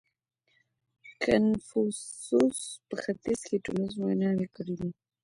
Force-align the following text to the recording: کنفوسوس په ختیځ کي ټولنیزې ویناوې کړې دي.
کنفوسوس 1.23 2.59
په 2.87 2.95
ختیځ 3.03 3.39
کي 3.47 3.57
ټولنیزې 3.65 3.97
ویناوې 4.01 4.47
کړې 4.55 4.75
دي. 4.79 4.91